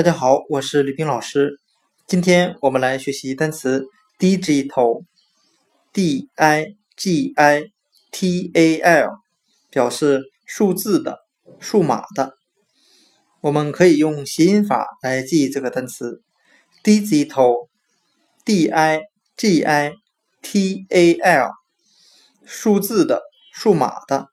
[0.00, 1.60] 大家好，我是吕冰老师。
[2.06, 3.84] 今天我们来学习单词
[4.18, 5.06] digital，d
[6.36, 7.64] i g i
[8.10, 9.10] t a l，
[9.68, 11.18] 表示数字的、
[11.58, 12.32] 数码的。
[13.42, 16.22] 我们可以用谐音法来记忆这个单词
[16.82, 19.02] digital，d i
[19.36, 19.92] g i
[20.40, 21.50] t a l，
[22.46, 23.20] 数字的、
[23.52, 24.28] 数码的。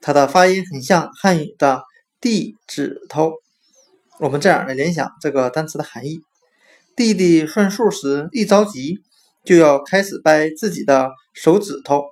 [0.00, 1.82] 它的发音很像汉语的
[2.22, 3.32] “地指头”。
[4.18, 6.20] 我们这样来联想这个单词的含义：
[6.94, 9.00] 弟弟算数时一着急，
[9.42, 12.04] 就要开始掰自己的手指头。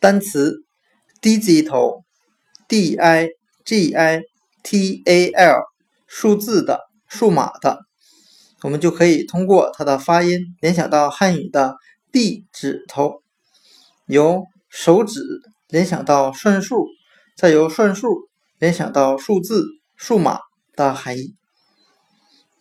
[0.00, 0.64] 单词
[1.20, 3.28] digital，d i
[3.64, 4.22] g i
[4.62, 5.62] t a l，
[6.06, 7.80] 数字的、数码的，
[8.62, 11.76] 我们就可以通过它的发音联想到汉语的
[12.10, 13.22] “地指头”，
[14.08, 15.20] 由手指
[15.68, 16.86] 联想到算数，
[17.36, 18.28] 再由算数
[18.58, 19.77] 联想到数字。
[19.98, 20.38] 数码
[20.76, 21.34] 的含义。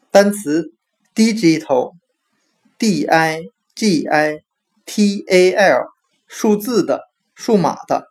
[0.10, 0.74] 单词
[1.14, 3.44] digital，d i
[3.76, 4.40] g i
[4.86, 5.86] t a l，
[6.28, 7.04] 数字的、
[7.36, 8.08] 数码的，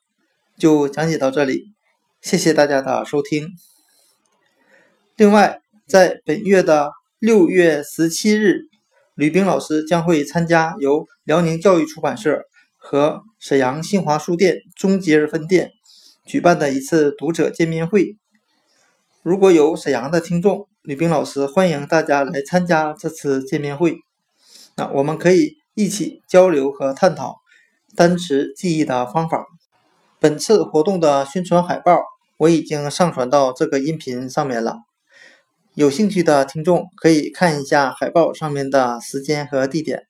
[0.56, 1.64] 就讲解到这里。
[2.22, 3.48] 谢谢大家的收听。
[5.16, 8.60] 另外，在本月的六月十七日，
[9.16, 12.44] 吕冰老师将会参加由辽宁教育出版社
[12.76, 15.72] 和沈阳新华书店中街分店
[16.24, 18.16] 举办的一次读者见面会。
[19.26, 23.96] 如果有沈阳的听众，吕冰老师欢迎大家来参加这次见面会。
[24.76, 27.38] 那我们可以一起交流和探讨
[27.96, 29.44] 单词记忆的方法。
[30.20, 31.98] 本次活动的宣传海报
[32.36, 34.76] 我已经上传到这个音频上面了，
[35.74, 40.06] 有兴趣的听众可以看一下海报上面的时间和地点。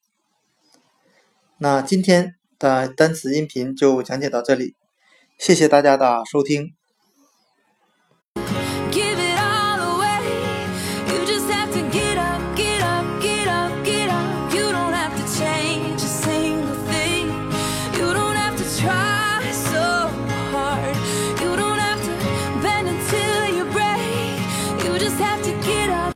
[1.56, 4.74] 那今天的单词音频就讲解到这里，
[5.38, 6.74] 谢谢大家的收听。
[8.96, 9.25] Give it